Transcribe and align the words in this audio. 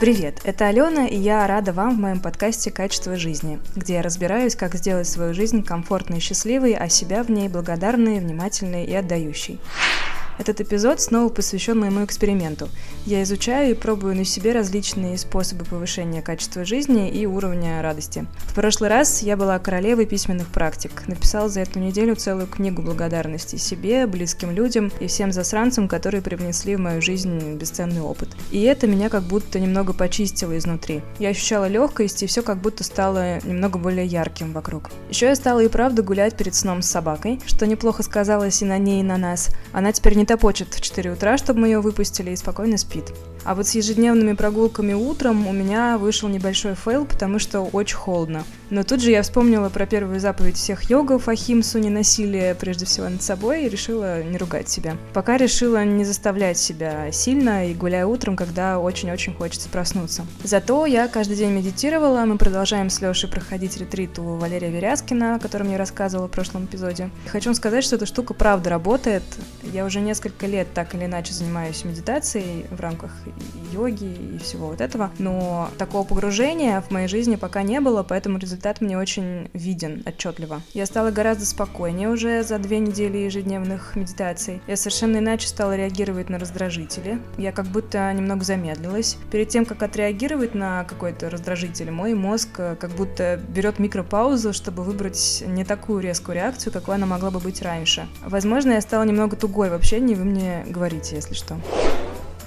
Привет, 0.00 0.40
это 0.44 0.68
Алена, 0.68 1.08
и 1.08 1.16
я 1.16 1.44
рада 1.48 1.72
вам 1.72 1.96
в 1.96 1.98
моем 1.98 2.20
подкасте 2.20 2.70
«Качество 2.70 3.16
жизни», 3.16 3.58
где 3.74 3.94
я 3.94 4.02
разбираюсь, 4.02 4.54
как 4.54 4.76
сделать 4.76 5.08
свою 5.08 5.34
жизнь 5.34 5.64
комфортной 5.64 6.18
и 6.18 6.20
счастливой, 6.20 6.74
а 6.74 6.88
себя 6.88 7.24
в 7.24 7.30
ней 7.32 7.48
благодарной, 7.48 8.20
внимательной 8.20 8.84
и 8.84 8.94
отдающей. 8.94 9.58
Этот 10.38 10.60
эпизод 10.60 11.00
снова 11.00 11.28
посвящен 11.30 11.78
моему 11.78 12.04
эксперименту. 12.04 12.68
Я 13.06 13.22
изучаю 13.24 13.72
и 13.72 13.74
пробую 13.74 14.14
на 14.14 14.24
себе 14.24 14.52
различные 14.52 15.18
способы 15.18 15.64
повышения 15.64 16.22
качества 16.22 16.64
жизни 16.64 17.10
и 17.10 17.26
уровня 17.26 17.82
радости. 17.82 18.24
В 18.46 18.54
прошлый 18.54 18.88
раз 18.88 19.22
я 19.22 19.36
была 19.36 19.58
королевой 19.58 20.06
письменных 20.06 20.48
практик. 20.48 21.02
Написала 21.08 21.48
за 21.48 21.60
эту 21.60 21.80
неделю 21.80 22.14
целую 22.14 22.46
книгу 22.46 22.82
благодарности 22.82 23.56
себе, 23.56 24.06
близким 24.06 24.52
людям 24.52 24.92
и 25.00 25.08
всем 25.08 25.32
засранцам, 25.32 25.88
которые 25.88 26.22
привнесли 26.22 26.76
в 26.76 26.80
мою 26.80 27.02
жизнь 27.02 27.54
бесценный 27.54 28.00
опыт. 28.00 28.28
И 28.52 28.62
это 28.62 28.86
меня 28.86 29.08
как 29.08 29.24
будто 29.24 29.58
немного 29.58 29.92
почистило 29.92 30.56
изнутри. 30.56 31.02
Я 31.18 31.30
ощущала 31.30 31.66
легкость, 31.66 32.22
и 32.22 32.26
все 32.26 32.42
как 32.42 32.58
будто 32.58 32.84
стало 32.84 33.38
немного 33.44 33.78
более 33.78 34.06
ярким 34.06 34.52
вокруг. 34.52 34.90
Еще 35.08 35.26
я 35.26 35.34
стала 35.34 35.60
и 35.60 35.68
правда 35.68 36.02
гулять 36.02 36.36
перед 36.36 36.54
сном 36.54 36.82
с 36.82 36.90
собакой, 36.90 37.40
что 37.46 37.66
неплохо 37.66 38.04
сказалось 38.04 38.62
и 38.62 38.64
на 38.64 38.78
ней, 38.78 39.00
и 39.00 39.04
на 39.04 39.16
нас. 39.16 39.50
Она 39.72 39.92
теперь 39.92 40.14
не 40.14 40.27
топочет 40.28 40.74
в 40.74 40.80
4 40.80 41.12
утра, 41.12 41.36
чтобы 41.38 41.60
мы 41.60 41.68
ее 41.68 41.80
выпустили, 41.80 42.30
и 42.30 42.36
спокойно 42.36 42.78
спит. 42.78 43.12
А 43.44 43.54
вот 43.54 43.66
с 43.66 43.74
ежедневными 43.74 44.34
прогулками 44.34 44.92
утром 44.92 45.46
у 45.48 45.52
меня 45.52 45.98
вышел 45.98 46.28
небольшой 46.28 46.74
фейл, 46.74 47.06
потому 47.06 47.38
что 47.38 47.62
очень 47.62 47.96
холодно. 47.96 48.44
Но 48.70 48.82
тут 48.82 49.00
же 49.00 49.10
я 49.10 49.22
вспомнила 49.22 49.70
про 49.70 49.86
первую 49.86 50.20
заповедь 50.20 50.56
всех 50.56 50.90
йогов, 50.90 51.28
ахимсу, 51.28 51.78
не 51.78 51.88
насилие 51.88 52.54
прежде 52.54 52.84
всего 52.84 53.08
над 53.08 53.22
собой, 53.22 53.64
и 53.64 53.68
решила 53.68 54.22
не 54.22 54.36
ругать 54.36 54.68
себя. 54.68 54.96
Пока 55.14 55.38
решила 55.38 55.84
не 55.84 56.04
заставлять 56.04 56.58
себя 56.58 57.10
сильно 57.10 57.66
и 57.66 57.74
гуляю 57.74 58.10
утром, 58.10 58.36
когда 58.36 58.78
очень-очень 58.78 59.34
хочется 59.34 59.70
проснуться. 59.70 60.26
Зато 60.44 60.84
я 60.84 61.08
каждый 61.08 61.36
день 61.36 61.52
медитировала, 61.52 62.26
мы 62.26 62.36
продолжаем 62.36 62.90
с 62.90 63.00
Лешей 63.00 63.30
проходить 63.30 63.78
ретрит 63.78 64.18
у 64.18 64.36
Валерия 64.36 64.70
Веряскина, 64.70 65.36
о 65.36 65.38
котором 65.38 65.70
я 65.70 65.78
рассказывала 65.78 66.28
в 66.28 66.30
прошлом 66.30 66.66
эпизоде. 66.66 67.10
Хочу 67.28 67.46
вам 67.46 67.54
сказать, 67.54 67.84
что 67.84 67.96
эта 67.96 68.04
штука 68.04 68.34
правда 68.34 68.70
работает. 68.70 69.22
Я 69.62 69.86
уже 69.86 70.00
несколько 70.00 70.46
лет 70.46 70.68
так 70.74 70.94
или 70.94 71.06
иначе 71.06 71.32
занимаюсь 71.32 71.84
медитацией 71.84 72.66
в 72.70 72.80
рамках 72.80 73.12
йоги 73.72 74.34
и 74.34 74.38
всего 74.38 74.68
вот 74.68 74.80
этого, 74.80 75.10
но 75.18 75.70
такого 75.78 76.04
погружения 76.04 76.80
в 76.82 76.90
моей 76.90 77.08
жизни 77.08 77.36
пока 77.36 77.62
не 77.62 77.80
было, 77.80 78.02
поэтому 78.02 78.38
результат 78.38 78.57
мне 78.80 78.98
очень 78.98 79.48
виден 79.52 80.02
отчетливо. 80.06 80.62
Я 80.74 80.86
стала 80.86 81.10
гораздо 81.10 81.46
спокойнее 81.46 82.08
уже 82.08 82.42
за 82.42 82.58
две 82.58 82.78
недели 82.78 83.18
ежедневных 83.18 83.96
медитаций. 83.96 84.60
Я 84.66 84.76
совершенно 84.76 85.18
иначе 85.18 85.48
стала 85.48 85.76
реагировать 85.76 86.28
на 86.28 86.38
раздражители. 86.38 87.18
Я 87.36 87.52
как 87.52 87.66
будто 87.66 88.12
немного 88.12 88.44
замедлилась. 88.44 89.16
Перед 89.30 89.48
тем, 89.48 89.64
как 89.64 89.82
отреагировать 89.82 90.54
на 90.54 90.84
какой-то 90.84 91.30
раздражитель, 91.30 91.90
мой 91.90 92.14
мозг 92.14 92.48
э, 92.58 92.76
как 92.76 92.90
будто 92.90 93.40
берет 93.48 93.78
микропаузу, 93.78 94.52
чтобы 94.52 94.82
выбрать 94.82 95.44
не 95.46 95.64
такую 95.64 96.00
резкую 96.00 96.36
реакцию, 96.36 96.72
какой 96.72 96.96
она 96.96 97.06
могла 97.06 97.30
бы 97.30 97.40
быть 97.40 97.62
раньше. 97.62 98.08
Возможно, 98.24 98.72
я 98.72 98.80
стала 98.80 99.04
немного 99.04 99.36
тугой 99.36 99.70
в 99.70 99.74
общении, 99.74 100.14
вы 100.14 100.24
мне 100.24 100.64
говорите, 100.68 101.16
если 101.16 101.34
что. 101.34 101.56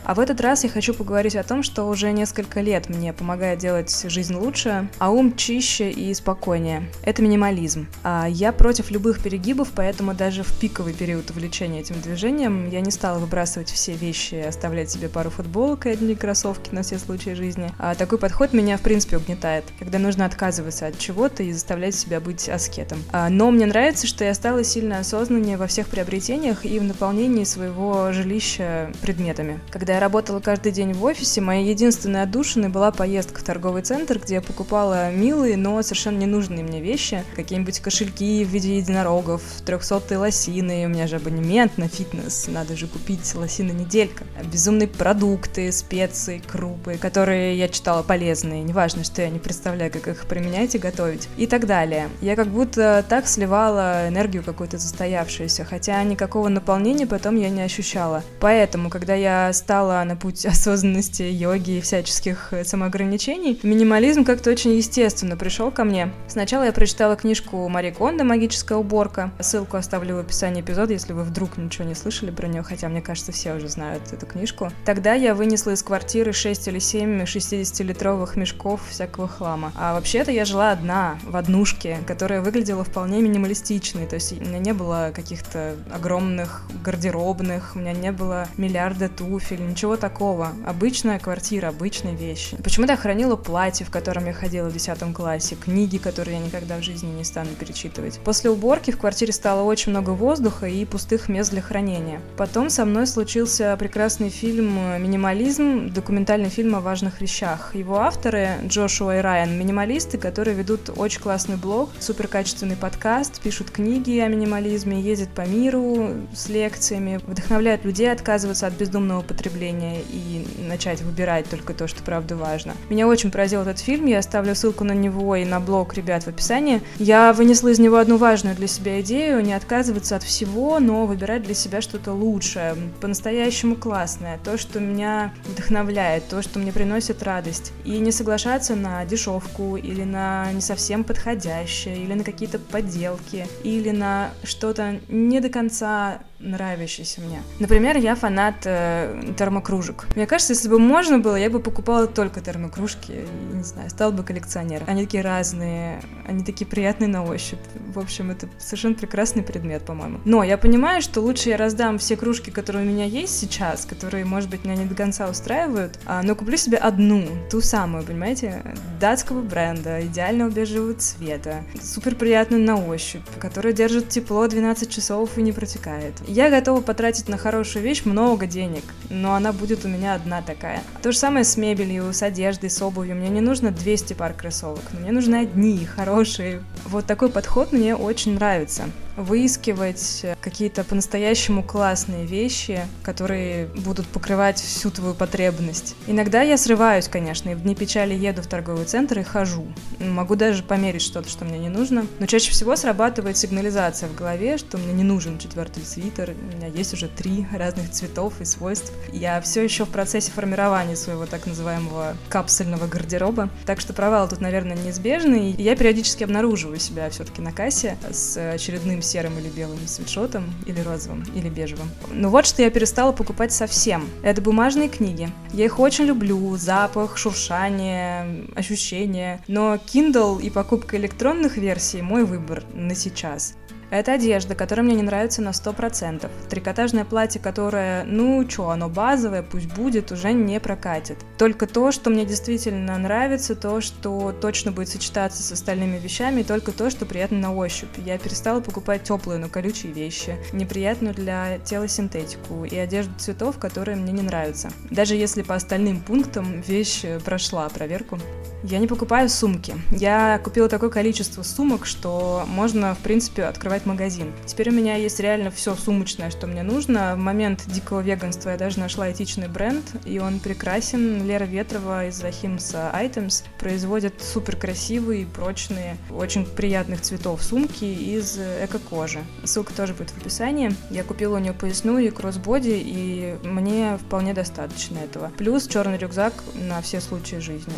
А 0.03 0.13
в 0.13 0.19
этот 0.19 0.41
раз 0.41 0.63
я 0.63 0.69
хочу 0.69 0.93
поговорить 0.93 1.35
о 1.35 1.43
том, 1.43 1.63
что 1.63 1.83
уже 1.85 2.11
несколько 2.11 2.61
лет 2.61 2.89
мне 2.89 3.13
помогает 3.13 3.59
делать 3.59 4.05
жизнь 4.07 4.35
лучше, 4.35 4.87
а 4.99 5.11
ум 5.11 5.35
чище 5.35 5.89
и 5.91 6.13
спокойнее. 6.13 6.83
Это 7.03 7.21
минимализм. 7.21 7.87
А 8.03 8.27
я 8.27 8.51
против 8.51 8.91
любых 8.91 9.21
перегибов, 9.21 9.69
поэтому 9.75 10.13
даже 10.13 10.43
в 10.43 10.59
пиковый 10.59 10.93
период 10.93 11.29
увлечения 11.29 11.81
этим 11.81 11.99
движением 12.01 12.69
я 12.69 12.81
не 12.81 12.91
стала 12.91 13.19
выбрасывать 13.19 13.69
все 13.69 13.93
вещи, 13.93 14.35
оставлять 14.35 14.89
себе 14.89 15.09
пару 15.09 15.29
футболок 15.29 15.85
и 15.85 15.89
одни 15.89 16.15
кроссовки 16.15 16.73
на 16.73 16.83
все 16.83 16.97
случаи 16.97 17.31
жизни. 17.31 17.71
А 17.77 17.95
такой 17.95 18.17
подход 18.17 18.53
меня, 18.53 18.77
в 18.77 18.81
принципе, 18.81 19.17
угнетает, 19.17 19.65
когда 19.79 19.99
нужно 19.99 20.25
отказываться 20.25 20.87
от 20.87 20.97
чего-то 20.97 21.43
и 21.43 21.51
заставлять 21.51 21.95
себя 21.95 22.19
быть 22.19 22.49
аскетом. 22.49 23.03
А, 23.11 23.29
но 23.29 23.51
мне 23.51 23.65
нравится, 23.65 24.07
что 24.07 24.23
я 24.23 24.33
стала 24.33 24.63
сильно 24.63 24.99
осознаннее 24.99 25.57
во 25.57 25.67
всех 25.67 25.87
приобретениях 25.87 26.65
и 26.65 26.79
в 26.79 26.83
наполнении 26.83 27.43
своего 27.43 28.11
жилища 28.11 28.91
предметами. 29.01 29.59
Когда 29.71 29.90
когда 29.91 29.97
я 29.97 30.07
работала 30.07 30.39
каждый 30.39 30.71
день 30.71 30.93
в 30.93 31.03
офисе, 31.03 31.41
моей 31.41 31.67
единственной 31.69 32.21
отдушиной 32.21 32.69
была 32.69 32.91
поездка 32.91 33.41
в 33.41 33.43
торговый 33.43 33.81
центр, 33.81 34.19
где 34.19 34.35
я 34.35 34.41
покупала 34.41 35.11
милые, 35.11 35.57
но 35.57 35.81
совершенно 35.81 36.19
ненужные 36.19 36.63
мне 36.63 36.79
вещи. 36.79 37.25
Какие-нибудь 37.35 37.81
кошельки 37.81 38.45
в 38.45 38.47
виде 38.47 38.77
единорогов, 38.77 39.41
трехсотые 39.65 40.17
лосины, 40.17 40.85
у 40.85 40.87
меня 40.87 41.07
же 41.07 41.17
абонемент 41.17 41.77
на 41.77 41.89
фитнес, 41.89 42.47
надо 42.47 42.77
же 42.77 42.87
купить 42.87 43.35
лосины 43.35 43.71
неделька. 43.71 44.23
Безумные 44.45 44.87
продукты, 44.87 45.69
специи, 45.73 46.41
крупы, 46.49 46.95
которые 46.95 47.57
я 47.57 47.67
читала 47.67 48.01
полезные, 48.01 48.63
неважно, 48.63 49.03
что 49.03 49.21
я 49.21 49.29
не 49.29 49.39
представляю, 49.39 49.91
как 49.91 50.07
их 50.07 50.25
применять 50.25 50.73
и 50.73 50.79
готовить, 50.79 51.27
и 51.35 51.47
так 51.47 51.67
далее. 51.67 52.07
Я 52.21 52.37
как 52.37 52.47
будто 52.47 53.03
так 53.09 53.27
сливала 53.27 54.07
энергию 54.07 54.41
какую-то 54.41 54.77
застоявшуюся, 54.77 55.65
хотя 55.65 56.01
никакого 56.03 56.47
наполнения 56.47 57.07
потом 57.07 57.35
я 57.35 57.49
не 57.49 57.61
ощущала. 57.61 58.23
Поэтому, 58.39 58.89
когда 58.89 59.15
я 59.15 59.51
стала 59.51 59.80
стала 59.81 60.03
на 60.03 60.15
путь 60.15 60.45
осознанности, 60.45 61.23
йоги 61.23 61.77
и 61.77 61.81
всяческих 61.81 62.53
э, 62.53 62.63
самоограничений, 62.63 63.59
минимализм 63.63 64.23
как-то 64.23 64.51
очень 64.51 64.73
естественно 64.73 65.35
пришел 65.35 65.71
ко 65.71 65.83
мне. 65.83 66.13
Сначала 66.27 66.65
я 66.65 66.71
прочитала 66.71 67.15
книжку 67.15 67.67
Мари 67.67 67.89
Кондо 67.89 68.23
«Магическая 68.23 68.77
уборка». 68.77 69.31
Ссылку 69.39 69.77
оставлю 69.77 70.17
в 70.17 70.19
описании 70.19 70.61
эпизода, 70.61 70.93
если 70.93 71.13
вы 71.13 71.23
вдруг 71.23 71.57
ничего 71.57 71.85
не 71.85 71.95
слышали 71.95 72.29
про 72.29 72.47
нее, 72.47 72.61
хотя 72.61 72.89
мне 72.89 73.01
кажется, 73.01 73.31
все 73.31 73.55
уже 73.55 73.69
знают 73.69 74.03
эту 74.13 74.27
книжку. 74.27 74.71
Тогда 74.85 75.15
я 75.15 75.33
вынесла 75.33 75.71
из 75.71 75.81
квартиры 75.81 76.31
6 76.31 76.67
или 76.67 76.77
7 76.77 77.23
60-литровых 77.23 78.37
мешков 78.37 78.81
всякого 78.87 79.27
хлама. 79.27 79.71
А 79.75 79.95
вообще-то 79.95 80.31
я 80.31 80.45
жила 80.45 80.71
одна, 80.71 81.17
в 81.23 81.35
однушке, 81.35 81.97
которая 82.05 82.41
выглядела 82.41 82.83
вполне 82.83 83.19
минималистичной, 83.19 84.05
то 84.05 84.13
есть 84.13 84.33
у 84.33 84.43
меня 84.45 84.59
не 84.59 84.73
было 84.73 85.11
каких-то 85.15 85.73
огромных 85.91 86.67
гардеробных, 86.83 87.71
у 87.75 87.79
меня 87.79 87.93
не 87.93 88.11
было 88.11 88.47
миллиарда 88.57 89.09
туфель, 89.09 89.70
ничего 89.71 89.97
такого. 89.97 90.49
Обычная 90.65 91.19
квартира, 91.19 91.69
обычные 91.69 92.15
вещи. 92.15 92.57
Почему-то 92.57 92.93
я 92.93 92.97
хранила 92.97 93.35
платье, 93.35 93.85
в 93.85 93.89
котором 93.89 94.25
я 94.25 94.33
ходила 94.33 94.69
в 94.69 94.73
10 94.73 95.13
классе, 95.13 95.55
книги, 95.55 95.97
которые 95.97 96.37
я 96.37 96.45
никогда 96.45 96.77
в 96.77 96.83
жизни 96.83 97.11
не 97.11 97.23
стану 97.23 97.49
перечитывать. 97.59 98.19
После 98.23 98.49
уборки 98.49 98.91
в 98.91 98.97
квартире 98.97 99.33
стало 99.33 99.63
очень 99.63 99.91
много 99.91 100.11
воздуха 100.11 100.67
и 100.67 100.85
пустых 100.85 101.29
мест 101.29 101.51
для 101.51 101.61
хранения. 101.61 102.19
Потом 102.37 102.69
со 102.69 102.85
мной 102.85 103.07
случился 103.07 103.75
прекрасный 103.79 104.29
фильм 104.29 105.01
«Минимализм», 105.01 105.89
документальный 105.91 106.49
фильм 106.49 106.75
о 106.75 106.81
важных 106.81 107.21
вещах. 107.21 107.73
Его 107.73 107.99
авторы 107.99 108.49
Джошуа 108.65 109.17
и 109.17 109.21
Райан– 109.21 109.57
минималисты, 109.59 110.17
которые 110.17 110.55
ведут 110.55 110.91
очень 110.95 111.21
классный 111.21 111.55
блог, 111.55 111.89
супер 111.99 112.27
качественный 112.27 112.75
подкаст, 112.75 113.41
пишут 113.41 113.71
книги 113.71 114.19
о 114.19 114.27
минимализме, 114.27 114.99
ездят 114.99 115.29
по 115.29 115.41
миру 115.41 116.09
с 116.35 116.49
лекциями, 116.49 117.19
вдохновляют 117.25 117.85
людей 117.85 118.11
отказываться 118.11 118.67
от 118.67 118.73
бездумного 118.73 119.21
потребления 119.21 119.60
потребления 119.61 120.01
и 120.09 120.45
начать 120.67 121.01
выбирать 121.01 121.49
только 121.49 121.73
то, 121.73 121.87
что 121.87 122.01
правда 122.03 122.35
важно. 122.35 122.73
Меня 122.89 123.07
очень 123.07 123.31
поразил 123.31 123.61
этот 123.61 123.79
фильм, 123.79 124.07
я 124.07 124.19
оставлю 124.19 124.55
ссылку 124.55 124.83
на 124.83 124.93
него 124.93 125.35
и 125.35 125.45
на 125.45 125.59
блог 125.59 125.93
ребят 125.93 126.23
в 126.23 126.27
описании. 126.27 126.81
Я 126.97 127.33
вынесла 127.33 127.69
из 127.69 127.79
него 127.79 127.97
одну 127.97 128.17
важную 128.17 128.55
для 128.55 128.67
себя 128.67 129.01
идею, 129.01 129.41
не 129.43 129.53
отказываться 129.53 130.15
от 130.15 130.23
всего, 130.23 130.79
но 130.79 131.05
выбирать 131.05 131.43
для 131.43 131.53
себя 131.53 131.81
что-то 131.81 132.13
лучшее, 132.13 132.75
по-настоящему 132.99 133.75
классное, 133.75 134.39
то, 134.43 134.57
что 134.57 134.79
меня 134.79 135.33
вдохновляет, 135.45 136.27
то, 136.27 136.41
что 136.41 136.59
мне 136.59 136.71
приносит 136.71 137.23
радость. 137.23 137.73
И 137.85 137.99
не 137.99 138.11
соглашаться 138.11 138.75
на 138.75 139.05
дешевку 139.05 139.77
или 139.77 140.03
на 140.03 140.51
не 140.53 140.61
совсем 140.61 141.03
подходящее, 141.03 141.97
или 141.97 142.13
на 142.13 142.23
какие-то 142.23 142.59
подделки, 142.59 143.47
или 143.63 143.91
на 143.91 144.31
что-то 144.43 144.99
не 145.09 145.39
до 145.39 145.49
конца 145.49 146.19
нравящийся 146.41 147.21
мне. 147.21 147.41
Например, 147.59 147.97
я 147.97 148.15
фанат 148.15 148.55
э, 148.65 149.33
термокружек. 149.37 150.07
Мне 150.15 150.25
кажется, 150.27 150.53
если 150.53 150.69
бы 150.69 150.79
можно 150.79 151.19
было, 151.19 151.35
я 151.35 151.49
бы 151.49 151.59
покупала 151.59 152.07
только 152.07 152.41
термокружки 152.41 153.25
не 153.61 153.63
знаю, 153.63 153.89
стал 153.89 154.11
бы 154.11 154.23
коллекционером. 154.23 154.87
Они 154.89 155.05
такие 155.05 155.23
разные, 155.23 156.01
они 156.27 156.43
такие 156.43 156.65
приятные 156.65 157.07
на 157.07 157.23
ощупь. 157.23 157.59
В 157.93 157.99
общем, 157.99 158.31
это 158.31 158.49
совершенно 158.57 158.95
прекрасный 158.95 159.43
предмет, 159.43 159.85
по-моему. 159.85 160.19
Но 160.25 160.43
я 160.43 160.57
понимаю, 160.57 161.01
что 161.01 161.21
лучше 161.21 161.49
я 161.49 161.57
раздам 161.57 161.99
все 161.99 162.17
кружки, 162.17 162.49
которые 162.49 162.85
у 162.85 162.89
меня 162.89 163.05
есть 163.05 163.37
сейчас, 163.37 163.85
которые, 163.85 164.25
может 164.25 164.49
быть, 164.49 164.65
меня 164.65 164.75
не 164.75 164.85
до 164.85 164.95
конца 164.95 165.29
устраивают, 165.29 165.99
а, 166.05 166.23
но 166.23 166.35
куплю 166.35 166.57
себе 166.57 166.77
одну, 166.77 167.27
ту 167.51 167.61
самую, 167.61 168.03
понимаете, 168.03 168.63
датского 168.99 169.41
бренда, 169.41 170.05
идеального 170.05 170.49
бежевого 170.49 170.95
цвета, 170.95 171.63
супер 171.81 172.15
приятную 172.15 172.63
на 172.63 172.75
ощупь, 172.75 173.21
которая 173.39 173.73
держит 173.73 174.09
тепло 174.09 174.47
12 174.47 174.89
часов 174.89 175.37
и 175.37 175.41
не 175.41 175.51
протекает. 175.51 176.15
Я 176.33 176.49
готова 176.49 176.79
потратить 176.79 177.27
на 177.27 177.37
хорошую 177.37 177.83
вещь 177.83 178.03
много 178.05 178.47
денег, 178.47 178.85
но 179.09 179.35
она 179.35 179.51
будет 179.51 179.83
у 179.83 179.89
меня 179.89 180.13
одна 180.15 180.41
такая. 180.41 180.81
То 181.01 181.11
же 181.11 181.17
самое 181.17 181.43
с 181.43 181.57
мебелью, 181.57 182.13
с 182.13 182.23
одеждой, 182.23 182.69
с 182.69 182.81
обувью. 182.81 183.17
Мне 183.17 183.27
не 183.27 183.41
нужно 183.41 183.69
200 183.69 184.13
пар 184.13 184.31
кроссовок, 184.31 184.83
но 184.93 185.01
мне 185.01 185.11
нужны 185.11 185.35
одни, 185.41 185.85
хорошие. 185.85 186.63
Вот 186.85 187.05
такой 187.05 187.27
подход 187.27 187.73
мне 187.73 187.97
очень 187.97 188.35
нравится. 188.35 188.83
Выискивать 189.21 190.25
какие-то 190.41 190.83
по-настоящему 190.83 191.63
классные 191.63 192.25
вещи, 192.25 192.81
которые 193.03 193.67
будут 193.67 194.07
покрывать 194.07 194.59
всю 194.59 194.91
твою 194.91 195.13
потребность. 195.13 195.95
Иногда 196.07 196.41
я 196.41 196.57
срываюсь, 196.57 197.07
конечно, 197.07 197.49
и 197.49 197.55
в 197.55 197.61
дни 197.61 197.75
печали 197.75 198.13
еду 198.13 198.41
в 198.41 198.47
торговый 198.47 198.85
центр 198.85 199.19
и 199.19 199.23
хожу. 199.23 199.65
Могу 199.99 200.35
даже 200.35 200.63
померить 200.63 201.01
что-то, 201.01 201.29
что 201.29 201.45
мне 201.45 201.59
не 201.59 201.69
нужно. 201.69 202.05
Но 202.19 202.25
чаще 202.25 202.51
всего 202.51 202.75
срабатывает 202.75 203.37
сигнализация 203.37 204.09
в 204.09 204.15
голове, 204.15 204.57
что 204.57 204.77
мне 204.77 204.93
не 204.93 205.03
нужен 205.03 205.37
четвертый 205.37 205.83
свитер. 205.83 206.35
У 206.39 206.55
меня 206.55 206.67
есть 206.67 206.93
уже 206.93 207.07
три 207.07 207.45
разных 207.53 207.91
цветов 207.91 208.41
и 208.41 208.45
свойств. 208.45 208.91
Я 209.11 209.41
все 209.41 209.63
еще 209.63 209.85
в 209.85 209.89
процессе 209.89 210.31
формирования 210.31 210.95
своего 210.95 211.25
так 211.25 211.45
называемого 211.45 212.15
капсульного 212.29 212.87
гардероба. 212.87 213.49
Так 213.65 213.79
что 213.79 213.93
провал 213.93 214.27
тут, 214.27 214.41
наверное, 214.41 214.77
неизбежный. 214.77 215.51
Я 215.51 215.75
периодически 215.75 216.23
обнаруживаю 216.23 216.79
себя 216.79 217.09
все-таки 217.09 217.41
на 217.41 217.51
кассе 217.51 217.97
с 218.11 218.37
очередным 218.53 219.01
серым 219.11 219.37
или 219.39 219.49
белым 219.49 219.77
свитшотом, 219.87 220.45
или 220.65 220.79
розовым, 220.81 221.23
или 221.35 221.49
бежевым. 221.49 221.89
Но 222.11 222.29
вот 222.29 222.45
что 222.45 222.61
я 222.61 222.69
перестала 222.69 223.11
покупать 223.11 223.51
совсем. 223.51 224.07
Это 224.23 224.41
бумажные 224.41 224.89
книги. 224.89 225.29
Я 225.53 225.65
их 225.65 225.79
очень 225.79 226.05
люблю. 226.05 226.55
Запах, 226.57 227.17
шуршание, 227.17 228.45
ощущения. 228.55 229.41
Но 229.47 229.75
Kindle 229.75 230.41
и 230.41 230.49
покупка 230.49 230.97
электронных 230.97 231.57
версий 231.57 232.01
мой 232.01 232.23
выбор 232.23 232.63
на 232.73 232.95
сейчас. 232.95 233.55
Это 233.91 234.13
одежда, 234.13 234.55
которая 234.55 234.85
мне 234.85 234.95
не 234.95 235.03
нравится 235.03 235.41
на 235.41 235.49
100%. 235.49 236.29
Трикотажное 236.49 237.03
платье, 237.03 237.41
которое, 237.41 238.05
ну 238.05 238.43
чё, 238.45 238.69
оно 238.69 238.87
базовое, 238.87 239.43
пусть 239.43 239.67
будет, 239.67 240.11
уже 240.13 240.31
не 240.31 240.59
прокатит. 240.61 241.17
Только 241.37 241.67
то, 241.67 241.91
что 241.91 242.09
мне 242.09 242.25
действительно 242.25 242.97
нравится, 242.97 243.53
то, 243.53 243.81
что 243.81 244.31
точно 244.31 244.71
будет 244.71 244.87
сочетаться 244.87 245.43
с 245.43 245.51
остальными 245.51 245.97
вещами, 245.97 246.41
и 246.41 246.45
только 246.45 246.71
то, 246.71 246.89
что 246.89 247.05
приятно 247.05 247.37
на 247.37 247.53
ощупь. 247.53 247.89
Я 247.97 248.17
перестала 248.17 248.61
покупать 248.61 249.03
теплые, 249.03 249.39
но 249.39 249.49
колючие 249.49 249.91
вещи, 249.91 250.37
неприятную 250.53 251.13
для 251.13 251.59
тела 251.59 251.89
синтетику 251.89 252.63
и 252.63 252.77
одежду 252.77 253.13
цветов, 253.19 253.57
которые 253.59 253.97
мне 253.97 254.13
не 254.13 254.21
нравятся. 254.21 254.71
Даже 254.89 255.15
если 255.15 255.41
по 255.41 255.55
остальным 255.55 255.99
пунктам 255.99 256.61
вещь 256.61 257.03
прошла 257.25 257.67
проверку. 257.67 258.17
Я 258.63 258.77
не 258.77 258.85
покупаю 258.85 259.27
сумки. 259.27 259.73
Я 259.91 260.39
купила 260.43 260.69
такое 260.69 260.91
количество 260.91 261.41
сумок, 261.41 261.87
что 261.87 262.43
можно, 262.47 262.93
в 262.93 262.99
принципе, 262.99 263.43
открывать 263.43 263.80
магазин. 263.85 264.33
Теперь 264.45 264.69
у 264.69 264.73
меня 264.73 264.95
есть 264.95 265.19
реально 265.19 265.51
все 265.51 265.75
сумочное, 265.75 266.31
что 266.31 266.47
мне 266.47 266.63
нужно. 266.63 267.15
В 267.15 267.19
момент 267.19 267.63
дикого 267.67 268.01
веганства 268.01 268.49
я 268.51 268.57
даже 268.57 268.79
нашла 268.79 269.11
этичный 269.11 269.47
бренд, 269.47 269.83
и 270.05 270.19
он 270.19 270.39
прекрасен. 270.39 271.25
Лера 271.25 271.45
Ветрова 271.45 272.07
из 272.07 272.21
Ahimsa 272.23 272.93
Items 272.93 273.43
производит 273.59 274.21
супер 274.21 274.55
красивые, 274.55 275.25
прочные, 275.25 275.97
очень 276.09 276.45
приятных 276.45 277.01
цветов 277.01 277.41
сумки 277.43 277.85
из 277.85 278.37
эко-кожи. 278.37 279.19
Ссылка 279.43 279.73
тоже 279.73 279.93
будет 279.93 280.11
в 280.11 280.17
описании. 280.17 280.75
Я 280.89 281.03
купила 281.03 281.35
у 281.35 281.39
нее 281.39 281.53
поясную 281.53 282.05
и 282.07 282.09
кроссбоди, 282.09 282.81
и 282.83 283.35
мне 283.43 283.97
вполне 283.97 284.33
достаточно 284.33 284.97
этого. 284.99 285.31
Плюс 285.37 285.67
черный 285.67 285.97
рюкзак 285.97 286.33
на 286.55 286.81
все 286.81 287.01
случаи 287.01 287.37
жизни. 287.37 287.73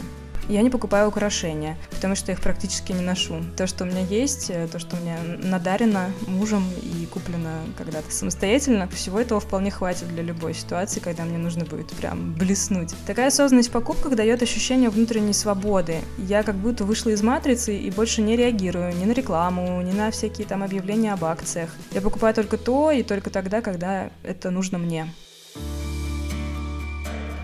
Я 0.49 0.61
не 0.61 0.69
покупаю 0.69 1.07
украшения, 1.07 1.77
потому 1.91 2.15
что 2.15 2.31
их 2.31 2.41
практически 2.41 2.91
не 2.91 3.01
ношу. 3.01 3.35
То, 3.55 3.65
что 3.67 3.85
у 3.85 3.87
меня 3.87 4.01
есть, 4.01 4.49
э, 4.49 4.67
то, 4.67 4.77
что 4.79 4.97
мне 4.97 5.17
надарено 5.41 6.09
мужем 6.27 6.63
и 6.81 7.05
куплено 7.05 7.49
когда-то 7.77 8.11
самостоятельно, 8.11 8.87
всего 8.89 9.19
этого 9.19 9.39
вполне 9.39 9.71
хватит 9.71 10.09
для 10.09 10.23
любой 10.23 10.53
ситуации, 10.53 10.99
когда 10.99 11.23
мне 11.23 11.37
нужно 11.37 11.65
будет 11.65 11.87
прям 11.91 12.33
блеснуть. 12.33 12.93
Такая 13.07 13.27
осознанность 13.27 13.69
в 13.69 13.71
покупках 13.71 14.15
дает 14.15 14.41
ощущение 14.41 14.89
внутренней 14.89 15.33
свободы. 15.33 15.97
Я 16.17 16.43
как 16.43 16.55
будто 16.55 16.83
вышла 16.83 17.11
из 17.11 17.21
матрицы 17.21 17.77
и 17.77 17.89
больше 17.91 18.21
не 18.21 18.35
реагирую 18.35 18.93
ни 18.95 19.05
на 19.05 19.13
рекламу, 19.13 19.81
ни 19.81 19.91
на 19.91 20.11
всякие 20.11 20.45
там 20.45 20.63
объявления 20.63 21.13
об 21.13 21.23
акциях. 21.23 21.69
Я 21.91 22.01
покупаю 22.01 22.33
только 22.33 22.57
то 22.57 22.91
и 22.91 23.03
только 23.03 23.29
тогда, 23.29 23.61
когда 23.61 24.09
это 24.23 24.51
нужно 24.51 24.77
мне. 24.77 25.07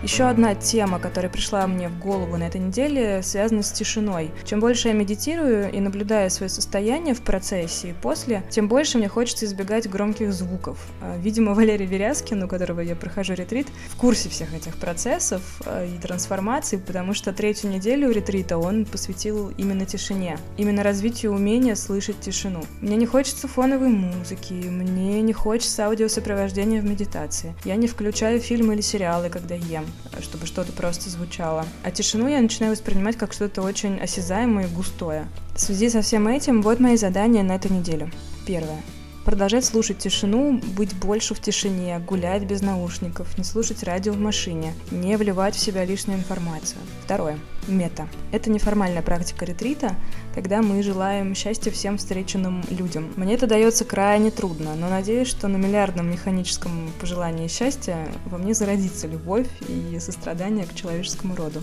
Еще 0.02 0.24
одна 0.24 0.54
тема, 0.54 0.98
которая 0.98 1.30
пришла 1.30 1.66
мне 1.66 1.90
в 1.90 1.98
голову 1.98 2.38
на 2.38 2.44
этой 2.44 2.58
неделе, 2.58 3.22
связана 3.22 3.62
с 3.62 3.70
тишиной. 3.70 4.30
Чем 4.46 4.58
больше 4.58 4.88
я 4.88 4.94
медитирую 4.94 5.70
и 5.70 5.78
наблюдаю 5.78 6.30
свое 6.30 6.48
состояние 6.48 7.14
в 7.14 7.20
процессе 7.20 7.90
и 7.90 7.92
после, 7.92 8.42
тем 8.48 8.66
больше 8.66 8.96
мне 8.96 9.08
хочется 9.08 9.44
избегать 9.44 9.90
громких 9.90 10.32
звуков. 10.32 10.78
А, 11.02 11.18
видимо, 11.18 11.52
Валерий 11.52 11.84
Веряскин, 11.84 12.42
у 12.42 12.48
которого 12.48 12.80
я 12.80 12.96
прохожу 12.96 13.34
ретрит, 13.34 13.66
в 13.90 13.96
курсе 13.96 14.30
всех 14.30 14.54
этих 14.54 14.76
процессов 14.76 15.42
а, 15.66 15.84
и 15.84 15.98
трансформаций, 15.98 16.78
потому 16.78 17.12
что 17.12 17.34
третью 17.34 17.68
неделю 17.68 18.10
ретрита 18.10 18.56
он 18.56 18.86
посвятил 18.86 19.52
именно 19.58 19.84
тишине, 19.84 20.38
именно 20.56 20.82
развитию 20.82 21.32
умения 21.32 21.74
слышать 21.74 22.20
тишину. 22.20 22.62
Мне 22.80 22.96
не 22.96 23.04
хочется 23.04 23.48
фоновой 23.48 23.88
музыки, 23.88 24.54
мне 24.54 25.20
не 25.20 25.34
хочется 25.34 25.84
аудиосопровождения 25.84 26.80
в 26.80 26.84
медитации. 26.86 27.54
Я 27.66 27.76
не 27.76 27.86
включаю 27.86 28.40
фильмы 28.40 28.72
или 28.72 28.80
сериалы, 28.80 29.28
когда 29.28 29.54
ем 29.54 29.89
чтобы 30.20 30.46
что-то 30.46 30.72
просто 30.72 31.10
звучало. 31.10 31.66
А 31.84 31.90
тишину 31.90 32.28
я 32.28 32.40
начинаю 32.40 32.72
воспринимать 32.72 33.16
как 33.16 33.32
что-то 33.32 33.62
очень 33.62 33.98
осязаемое 33.98 34.66
и 34.66 34.70
густое. 34.70 35.26
В 35.54 35.60
связи 35.60 35.88
со 35.90 36.02
всем 36.02 36.28
этим 36.28 36.62
вот 36.62 36.80
мои 36.80 36.96
задания 36.96 37.42
на 37.42 37.56
эту 37.56 37.72
неделю. 37.72 38.10
Первое 38.46 38.80
продолжать 39.24 39.64
слушать 39.64 39.98
тишину, 39.98 40.60
быть 40.76 40.94
больше 40.94 41.34
в 41.34 41.40
тишине, 41.40 41.98
гулять 41.98 42.44
без 42.44 42.62
наушников, 42.62 43.36
не 43.38 43.44
слушать 43.44 43.82
радио 43.82 44.12
в 44.12 44.18
машине, 44.18 44.74
не 44.90 45.16
вливать 45.16 45.54
в 45.54 45.58
себя 45.58 45.84
лишнюю 45.84 46.18
информацию. 46.18 46.80
Второе. 47.04 47.38
Мета. 47.68 48.08
Это 48.32 48.50
неформальная 48.50 49.02
практика 49.02 49.44
ретрита, 49.44 49.94
когда 50.34 50.62
мы 50.62 50.82
желаем 50.82 51.34
счастья 51.34 51.70
всем 51.70 51.98
встреченным 51.98 52.64
людям. 52.70 53.12
Мне 53.16 53.34
это 53.34 53.46
дается 53.46 53.84
крайне 53.84 54.30
трудно, 54.30 54.74
но 54.74 54.88
надеюсь, 54.88 55.28
что 55.28 55.46
на 55.48 55.56
миллиардном 55.56 56.10
механическом 56.10 56.90
пожелании 57.00 57.48
счастья 57.48 58.08
во 58.26 58.38
мне 58.38 58.54
зародится 58.54 59.06
любовь 59.06 59.48
и 59.68 59.98
сострадание 60.00 60.66
к 60.66 60.74
человеческому 60.74 61.36
роду. 61.36 61.60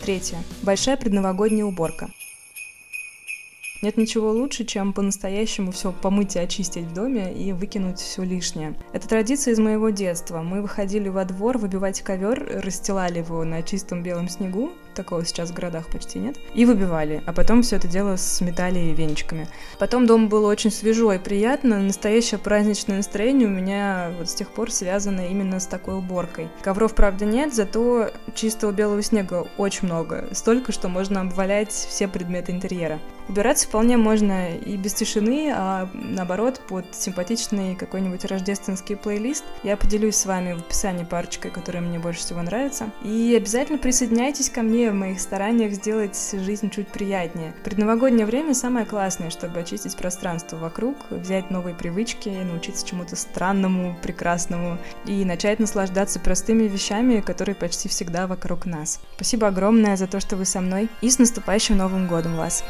Третье. 0.00 0.38
Большая 0.62 0.96
предновогодняя 0.96 1.64
уборка. 1.64 2.10
Нет 3.80 3.96
ничего 3.96 4.32
лучше, 4.32 4.64
чем 4.64 4.92
по-настоящему 4.92 5.70
все 5.70 5.92
помыть 5.92 6.34
и 6.34 6.40
очистить 6.40 6.86
в 6.86 6.94
доме 6.94 7.32
и 7.32 7.52
выкинуть 7.52 8.00
все 8.00 8.24
лишнее. 8.24 8.74
Это 8.92 9.08
традиция 9.08 9.54
из 9.54 9.60
моего 9.60 9.90
детства. 9.90 10.42
Мы 10.42 10.62
выходили 10.62 11.08
во 11.08 11.24
двор 11.24 11.58
выбивать 11.58 12.02
ковер, 12.02 12.60
расстилали 12.64 13.18
его 13.18 13.44
на 13.44 13.62
чистом 13.62 14.02
белом 14.02 14.28
снегу, 14.28 14.72
такого 14.98 15.24
сейчас 15.24 15.50
в 15.50 15.54
городах 15.54 15.86
почти 15.86 16.18
нет, 16.18 16.36
и 16.54 16.64
выбивали, 16.64 17.22
а 17.24 17.32
потом 17.32 17.62
все 17.62 17.76
это 17.76 17.88
дело 17.88 18.16
сметали 18.16 18.80
венчиками. 18.92 19.48
Потом 19.78 20.06
дом 20.06 20.28
было 20.28 20.50
очень 20.50 20.70
свежо 20.70 21.12
и 21.12 21.18
приятно, 21.18 21.78
настоящее 21.78 22.38
праздничное 22.38 22.98
настроение 22.98 23.48
у 23.48 23.52
меня 23.52 24.12
вот 24.18 24.28
с 24.28 24.34
тех 24.34 24.50
пор 24.50 24.70
связано 24.70 25.28
именно 25.28 25.60
с 25.60 25.66
такой 25.66 25.94
уборкой. 25.94 26.48
Ковров, 26.62 26.94
правда, 26.94 27.24
нет, 27.24 27.54
зато 27.54 28.10
чистого 28.34 28.72
белого 28.72 29.02
снега 29.02 29.46
очень 29.56 29.86
много, 29.86 30.28
столько, 30.32 30.72
что 30.72 30.88
можно 30.88 31.20
обвалять 31.20 31.72
все 31.72 32.08
предметы 32.08 32.52
интерьера. 32.52 32.98
Убираться 33.28 33.68
вполне 33.68 33.98
можно 33.98 34.54
и 34.54 34.76
без 34.76 34.94
тишины, 34.94 35.52
а 35.54 35.90
наоборот 35.92 36.62
под 36.66 36.94
симпатичный 36.94 37.76
какой-нибудь 37.76 38.24
рождественский 38.24 38.96
плейлист. 38.96 39.44
Я 39.62 39.76
поделюсь 39.76 40.16
с 40.16 40.24
вами 40.24 40.54
в 40.54 40.60
описании 40.60 41.04
парочкой, 41.04 41.50
которая 41.50 41.82
мне 41.82 41.98
больше 41.98 42.20
всего 42.20 42.40
нравится. 42.40 42.90
И 43.04 43.34
обязательно 43.36 43.78
присоединяйтесь 43.78 44.48
ко 44.48 44.62
мне 44.62 44.87
в 44.90 44.94
моих 44.94 45.20
стараниях 45.20 45.72
сделать 45.72 46.18
жизнь 46.32 46.70
чуть 46.70 46.88
приятнее. 46.88 47.54
Предновогоднее 47.64 48.26
время 48.26 48.54
самое 48.54 48.86
классное, 48.86 49.30
чтобы 49.30 49.60
очистить 49.60 49.96
пространство 49.96 50.56
вокруг, 50.56 50.96
взять 51.10 51.50
новые 51.50 51.74
привычки, 51.74 52.28
научиться 52.28 52.86
чему-то 52.86 53.16
странному, 53.16 53.96
прекрасному 54.02 54.78
и 55.04 55.24
начать 55.24 55.58
наслаждаться 55.58 56.20
простыми 56.20 56.64
вещами, 56.64 57.20
которые 57.20 57.54
почти 57.54 57.88
всегда 57.88 58.26
вокруг 58.26 58.66
нас. 58.66 59.00
Спасибо 59.16 59.48
огромное 59.48 59.96
за 59.96 60.06
то, 60.06 60.20
что 60.20 60.36
вы 60.36 60.44
со 60.44 60.60
мной 60.60 60.88
и 61.00 61.10
с 61.10 61.18
наступающим 61.18 61.76
Новым 61.76 62.06
годом 62.06 62.36
вас! 62.36 62.64